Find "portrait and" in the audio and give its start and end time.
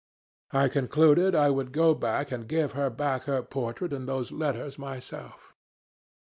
3.43-4.09